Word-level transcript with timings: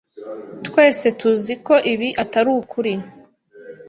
Twese 0.67 1.07
tuzi 1.19 1.53
ko 1.65 1.75
ibi 1.93 2.09
atari 2.23 2.49
ukuri. 2.61 2.93